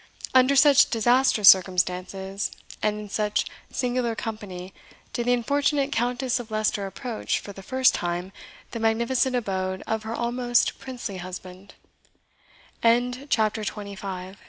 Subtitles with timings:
[0.33, 2.49] Under such disastrous circumstances,
[2.81, 4.73] and in such singular company,
[5.13, 8.31] did the unfortunate Countess of Leicester approach, for the first time,
[8.71, 11.75] the magnificent abode of her almost princely husband.
[12.81, 13.97] CHAPTER XXVI.
[14.29, 14.35] SNUG.